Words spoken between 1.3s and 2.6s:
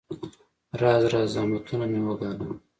زحمتونه مې وګالل.